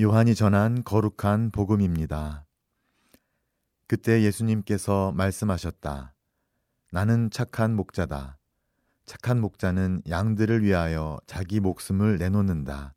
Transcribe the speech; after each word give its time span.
요한이 0.00 0.34
전한 0.34 0.82
거룩한 0.84 1.50
복음입니다. 1.50 2.46
그때 3.86 4.22
예수님께서 4.22 5.12
말씀하셨다. 5.12 6.14
나는 6.92 7.28
착한 7.30 7.76
목자다. 7.76 8.38
착한 9.04 9.38
목자는 9.42 10.00
양들을 10.08 10.62
위하여 10.62 11.20
자기 11.26 11.60
목숨을 11.60 12.16
내놓는다. 12.16 12.94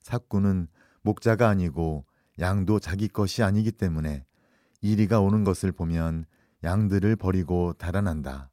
사꾼은 0.00 0.68
목자가 1.00 1.48
아니고 1.48 2.04
양도 2.38 2.80
자기 2.80 3.08
것이 3.08 3.42
아니기 3.42 3.72
때문에 3.72 4.26
이리가 4.82 5.20
오는 5.20 5.42
것을 5.42 5.72
보면 5.72 6.26
양들을 6.62 7.16
버리고 7.16 7.72
달아난다. 7.72 8.50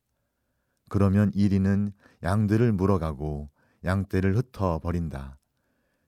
그러면 0.88 1.32
이리는 1.34 1.92
양들을 2.24 2.72
물어가고 2.72 3.50
양떼를 3.84 4.38
흩어 4.38 4.80
버린다. 4.80 5.37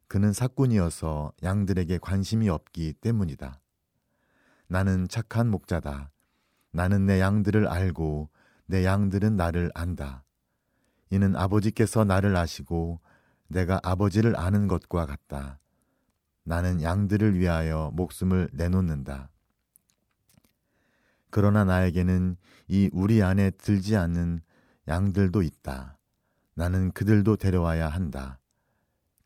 그는 0.10 0.34
사꾼이어서 0.34 1.34
양들에게 1.44 2.00
관심이 2.00 2.50
없기 2.50 2.93
때문이다. 2.93 3.61
나는 4.68 5.07
착한 5.07 5.50
목자다. 5.52 6.10
나는 6.71 7.06
내 7.06 7.21
양들을 7.21 7.68
알고 7.68 8.30
내 8.66 8.83
양들은 8.86 9.36
나를 9.38 9.71
안다. 9.75 10.24
이는 11.11 11.36
아버지께서 11.36 12.06
나를 12.06 12.36
아시고 12.36 13.00
내가 13.50 13.80
아버지를 13.83 14.36
아는 14.36 14.68
것과 14.68 15.06
같다. 15.06 15.60
나는 16.44 16.82
양들을 16.82 17.38
위하여 17.38 17.91
목숨을 17.94 18.50
내놓는다. 18.52 19.30
그러나 21.30 21.64
나에게는 21.66 22.36
이 22.68 22.89
우리 22.94 23.21
안에 23.21 23.52
들지 23.52 23.96
않는 23.96 24.41
양들도 24.88 25.44
있다. 25.44 26.00
나는 26.55 26.91
그들도 26.94 27.36
데려와야 27.36 27.89
한다. 27.89 28.39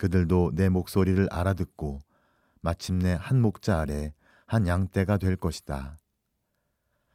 그들도 0.04 0.52
내 0.54 0.68
목소리를 0.68 1.30
알아듣고 1.32 2.02
마침내 2.60 3.18
한 3.18 3.42
목자 3.42 3.80
아래 3.80 4.14
한 4.46 4.68
양떼가 4.68 5.16
될 5.16 5.38
것이다. 5.38 5.98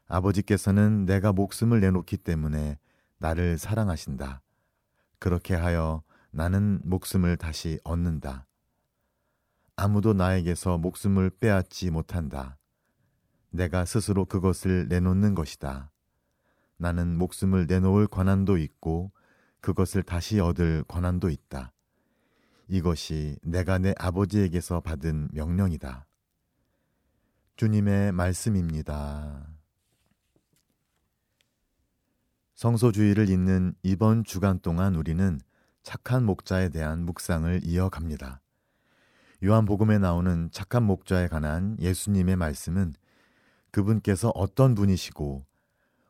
아버지께서는 0.06 1.04
내가 1.04 1.34
목숨을 1.34 1.80
내놓기 1.80 2.16
때문에 2.16 2.78
나를 3.18 3.58
사랑하신다. 3.58 4.40
그렇게 5.18 5.54
하여 5.54 6.02
나는 6.30 6.80
목숨을 6.82 7.36
다시 7.36 7.78
얻는다. 7.84 8.46
아무도 9.76 10.14
나에게서 10.14 10.78
목숨을 10.78 11.28
빼앗지 11.28 11.90
못한다. 11.90 12.56
내가 13.50 13.84
스스로 13.84 14.24
그것을 14.24 14.88
내놓는 14.88 15.34
것이다. 15.34 15.92
나는 16.78 17.18
목숨을 17.18 17.66
내놓을 17.66 18.06
권한도 18.06 18.56
있고 18.56 19.12
그것을 19.60 20.02
다시 20.02 20.40
얻을 20.40 20.84
권한도 20.88 21.28
있다. 21.28 21.74
이것이 22.68 23.38
내가 23.42 23.78
내 23.78 23.94
아버지에게서 23.98 24.80
받은 24.80 25.30
명령이다. 25.32 26.06
주님의 27.56 28.12
말씀입니다. 28.12 29.48
성소주의를 32.54 33.30
잇는 33.30 33.74
이번 33.82 34.22
주간 34.22 34.60
동안 34.60 34.94
우리는 34.96 35.40
착한 35.82 36.24
목자에 36.24 36.68
대한 36.68 37.04
묵상을 37.06 37.60
이어갑니다. 37.64 38.42
요한복음에 39.42 39.98
나오는 39.98 40.50
착한 40.52 40.82
목자에 40.82 41.28
관한 41.28 41.76
예수님의 41.80 42.36
말씀은 42.36 42.92
그분께서 43.70 44.30
어떤 44.34 44.74
분이시고 44.74 45.46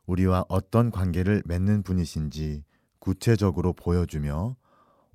우리와 0.07 0.47
어떤 0.49 0.91
관계를 0.91 1.43
맺는 1.45 1.83
분이신지 1.83 2.65
구체적으로 2.99 3.75
보여주며 3.75 4.57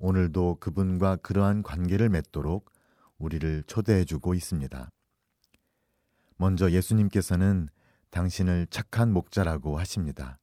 오늘도 0.06 0.58
그분과 0.60 1.16
그러한 1.16 1.62
관계를 1.62 2.10
맺도록 2.10 2.70
우리를 3.16 3.62
초대해 3.66 4.04
주고 4.04 4.34
있습니다. 4.34 4.90
먼저 6.36 6.70
예수님께서는 6.70 7.70
당신을 8.10 8.66
착한 8.68 9.14
목자라고 9.14 9.78
하십니다. 9.78 10.38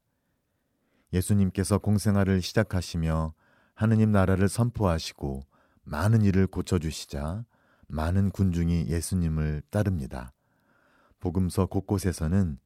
예수님께서 1.13 1.77
공생활을 1.77 2.41
시작하시며 2.41 3.35
하느님 3.75 4.11
나라를 4.11 4.49
선포하시고 4.49 5.43
많은 5.83 6.23
일을 6.23 6.47
고쳐주시자 6.47 7.45
많은 7.87 8.31
군중이 8.31 8.87
예수님을 8.87 9.61
따릅니다. 9.69 10.33
복음서 11.19 11.67
곳곳에서는 11.67 12.57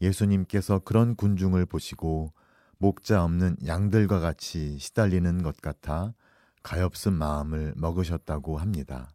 예수님께서 0.00 0.80
그런 0.80 1.14
군중을 1.14 1.66
보시고 1.66 2.32
목자 2.78 3.22
없는 3.22 3.58
양들과 3.64 4.18
같이 4.18 4.76
시달리는 4.80 5.44
것 5.44 5.58
같아 5.58 6.14
가엾은 6.62 7.16
마음을 7.16 7.74
먹으셨다고 7.76 8.58
합니다. 8.58 9.10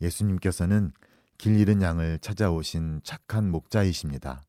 예수님께서는 0.00 0.92
길 1.38 1.58
잃은 1.58 1.82
양을 1.82 2.18
찾아오신 2.18 3.00
착한 3.04 3.50
목자이십니다. 3.50 4.44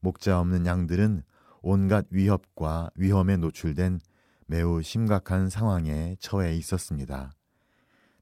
목자 0.00 0.40
없는 0.40 0.66
양들은 0.66 1.22
온갖 1.62 2.06
위협과 2.10 2.90
위험에 2.94 3.36
노출된 3.36 4.00
매우 4.46 4.82
심각한 4.82 5.48
상황에 5.48 6.16
처해 6.18 6.56
있었습니다. 6.56 7.32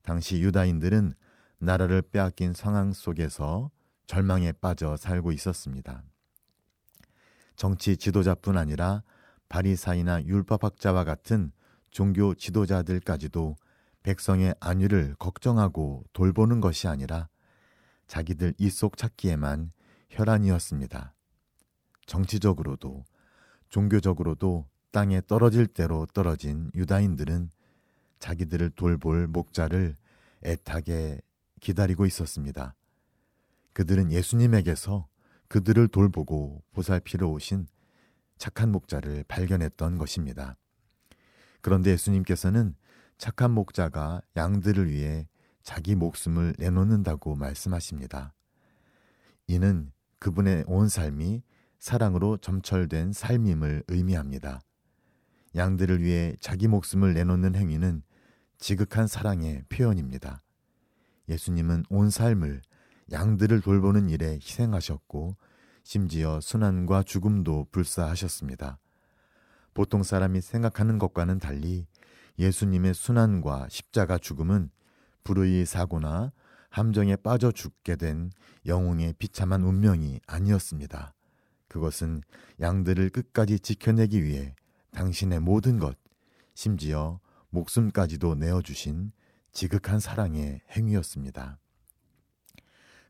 당시 0.03 0.41
유다인들은 0.43 1.15
나라를 1.59 2.03
빼앗긴 2.03 2.53
상황 2.53 2.93
속에서 2.93 3.71
절망에 4.07 4.53
빠져 4.53 4.97
살고 4.97 5.33
있었습니다. 5.33 6.03
정치 7.57 7.97
지도자뿐 7.97 8.57
아니라 8.57 9.03
바리사이나 9.49 10.25
율법학자와 10.25 11.05
같은 11.05 11.53
종교 11.91 12.35
지도자들까지도 12.35 13.57
백성의 14.03 14.55
안위를 14.61 15.15
걱정하고 15.19 16.05
돌보는 16.13 16.61
것이 16.61 16.89
아니라 16.89 17.29
자기들 18.07 18.55
이속 18.59 18.97
찾기에만 18.97 19.73
혈안이었습니다. 20.11 21.15
정치적으로도 22.07 23.05
종교적으로도 23.69 24.67
땅에 24.91 25.21
떨어질 25.27 25.67
대로 25.67 26.07
떨어진 26.07 26.71
유다인들은 26.75 27.51
자기들을 28.19 28.71
돌볼 28.71 29.27
목자를 29.29 29.95
애타게 30.43 31.21
기다리고 31.61 32.07
있었습니다. 32.07 32.75
그들은 33.75 34.11
예수님에게서 34.11 35.07
그들을 35.49 35.89
돌보고 35.89 36.63
보살피러 36.73 37.29
오신 37.29 37.67
착한 38.39 38.73
목자를 38.73 39.25
발견했던 39.29 39.99
것입니다. 39.99 40.57
그런데 41.61 41.91
예수님께서는 41.93 42.75
착한 43.17 43.51
목자가 43.51 44.23
양들을 44.37 44.91
위해 44.91 45.27
자기 45.63 45.95
목숨을 45.95 46.55
내놓는다고 46.59 47.35
말씀하십니다. 47.35 48.33
이는 49.47 49.93
그분의 50.19 50.65
온 50.67 50.89
삶이 50.89 51.43
사랑으로 51.79 52.39
점철된 52.39 53.13
삶임을 53.13 53.85
의미합니다. 53.89 54.61
양들을 55.55 56.03
위해 56.03 56.37
자기 56.41 56.69
목숨을 56.69 57.15
내놓는 57.15 57.55
행위는 57.55 58.03
지극한 58.59 59.07
사랑의 59.07 59.63
표현입니다. 59.69 60.43
예수님은 61.29 61.85
온 61.89 62.11
삶을 62.11 62.63
양들을 63.13 63.61
돌보는 63.61 64.11
일에 64.11 64.35
희생하셨고 64.35 65.37
심지어 65.83 66.41
순환과 66.41 67.05
죽음도 67.05 67.67
불사하셨습니다. 67.71 68.79
보통 69.79 70.03
사람이 70.03 70.41
생각하는 70.41 70.99
것과는 70.99 71.39
달리 71.39 71.87
예수님의 72.37 72.95
순환과 72.95 73.69
십자가 73.71 74.19
죽음은 74.19 74.73
불의의 75.23 75.67
사고나 75.67 76.33
함정에 76.69 77.15
빠져 77.15 77.53
죽게 77.53 77.95
된 77.95 78.33
영웅의 78.67 79.15
비참한 79.21 79.63
운명이 79.63 80.19
아니었습니다. 80.27 81.15
그것은 81.69 82.23
양들을 82.61 83.11
끝까지 83.11 83.61
지켜내기 83.61 84.25
위해 84.25 84.57
당신의 84.91 85.39
모든 85.39 85.79
것, 85.79 85.97
심지어 86.55 87.21
목숨까지도 87.51 88.35
내어주신 88.35 89.13
지극한 89.53 90.01
사랑의 90.01 90.61
행위였습니다. 90.73 91.61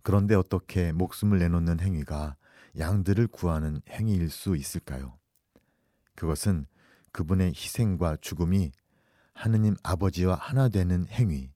그런데 0.02 0.34
어떻게 0.34 0.93
목숨을 0.93 1.38
내놓는 1.38 1.81
행위가 1.81 2.37
양들을 2.78 3.28
구하는 3.28 3.81
행위일 3.88 4.28
수 4.28 4.54
있을까요? 4.54 5.19
그것은 6.19 6.67
그분의 7.12 7.50
희생과 7.50 8.17
죽음이 8.20 8.73
하느님 9.35 9.76
아버지와 9.85 10.35
하나 10.35 10.69
되는 10.69 11.06
행위, 11.06 11.53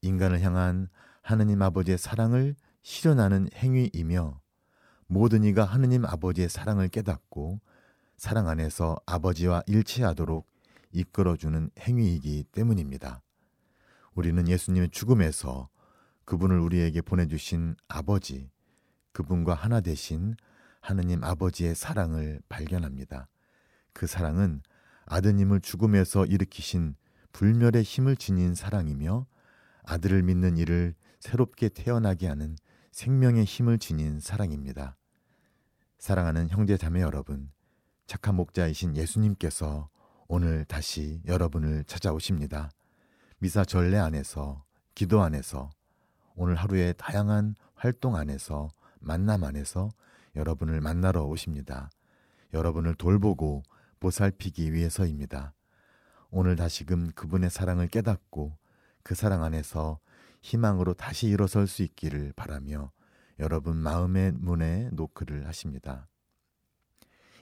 인간을 0.00 0.40
향한 0.40 0.88
하느님 1.20 1.60
아버지의 1.60 1.98
사랑을 1.98 2.56
실현하는 2.80 3.50
행위이며 3.52 4.40
모든 5.06 5.44
이가 5.44 5.66
하느님 5.66 6.06
아버지의 6.06 6.48
사랑을 6.48 6.88
깨닫고 6.88 7.60
사랑 8.16 8.48
안에서 8.48 8.96
아버지와 9.04 9.62
일치하도록 9.66 10.48
이끌어주는 10.92 11.70
행위이기 11.78 12.44
때문입니다. 12.52 13.20
우리는 14.14 14.48
예수님의 14.48 14.92
죽음에서 14.92 15.68
그분을 16.24 16.58
우리에게 16.58 17.02
보내주신 17.02 17.76
아버지, 17.88 18.50
그분과 19.12 19.52
하나 19.52 19.82
되신 19.82 20.36
하느님 20.80 21.22
아버지의 21.22 21.74
사랑을 21.74 22.40
발견합니다. 22.48 23.28
그 23.94 24.06
사랑은 24.06 24.60
아드님을 25.06 25.60
죽음에서 25.60 26.26
일으키신 26.26 26.96
불멸의 27.32 27.82
힘을 27.82 28.16
지닌 28.16 28.54
사랑이며 28.54 29.26
아들을 29.84 30.22
믿는 30.22 30.58
이를 30.58 30.94
새롭게 31.20 31.68
태어나게 31.68 32.26
하는 32.26 32.56
생명의 32.90 33.44
힘을 33.44 33.78
지닌 33.78 34.20
사랑입니다. 34.20 34.96
사랑하는 35.98 36.50
형제 36.50 36.76
자매 36.76 37.00
여러분, 37.00 37.50
착한 38.06 38.34
목자이신 38.34 38.96
예수님께서 38.96 39.88
오늘 40.28 40.64
다시 40.64 41.22
여러분을 41.26 41.84
찾아오십니다. 41.84 42.70
미사 43.38 43.64
전례 43.64 43.98
안에서, 43.98 44.64
기도 44.94 45.22
안에서, 45.22 45.70
오늘 46.34 46.56
하루의 46.56 46.94
다양한 46.98 47.54
활동 47.74 48.16
안에서, 48.16 48.68
만남 49.00 49.44
안에서 49.44 49.88
여러분을 50.36 50.80
만나러 50.80 51.24
오십니다. 51.24 51.90
여러분을 52.52 52.94
돌보고 52.94 53.62
보살피기 54.04 54.74
위해서입니다. 54.74 55.54
오늘 56.30 56.56
다시금 56.56 57.12
그분의 57.12 57.48
사랑을 57.48 57.88
깨닫고 57.88 58.54
그 59.02 59.14
사랑 59.14 59.42
안에서 59.42 59.98
희망으로 60.42 60.92
다시 60.92 61.26
일어설 61.28 61.66
수 61.66 61.82
있기를 61.82 62.34
바라며 62.36 62.92
여러분 63.38 63.78
마음의 63.78 64.32
문에 64.32 64.90
노크를 64.92 65.46
하십니다. 65.46 66.06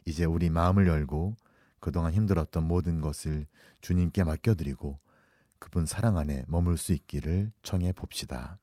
이제 0.07 0.25
우리 0.25 0.51
마음을 0.51 0.87
열고 0.87 1.35
그동안 1.81 2.13
힘들었던 2.13 2.63
모든 2.63 3.01
것을 3.01 3.49
주님께 3.81 4.23
맡겨드리고 4.23 5.01
그분 5.59 5.85
사랑 5.85 6.17
안에 6.17 6.45
머물 6.47 6.77
수 6.77 6.93
있기를 6.93 7.51
청해 7.65 7.91
봅시다. 7.91 8.61